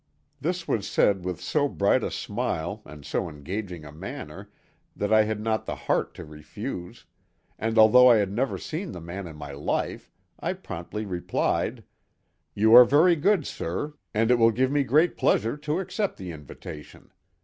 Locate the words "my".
9.35-9.51